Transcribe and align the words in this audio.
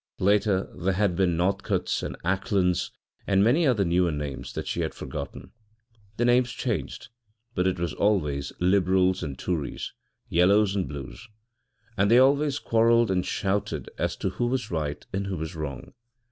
Later 0.17 0.67
there 0.75 0.93
had 0.95 1.15
been 1.15 1.37
Northcotes 1.37 2.01
and 2.01 2.17
Aclands, 2.25 2.89
and 3.27 3.43
many 3.43 3.67
other 3.67 3.85
newer 3.85 4.11
names 4.11 4.53
that 4.53 4.65
she 4.65 4.81
had 4.81 4.95
forgotten; 4.95 5.51
the 6.17 6.25
names 6.25 6.49
changed, 6.53 7.09
but 7.53 7.67
it 7.67 7.77
was 7.77 7.93
always 7.93 8.51
Libruls 8.59 9.21
and 9.21 9.37
Toories, 9.37 9.93
Yellows 10.27 10.75
and 10.75 10.87
Blues. 10.87 11.27
And 11.97 12.09
they 12.09 12.17
always 12.17 12.57
quarrelled 12.57 13.11
and 13.11 13.23
shouted 13.23 13.91
as 13.99 14.15
to 14.15 14.29
who 14.31 14.47
was 14.47 14.71
right 14.71 15.05
and 15.13 15.27
who 15.27 15.37
was 15.37 15.55
wrong. 15.55 15.93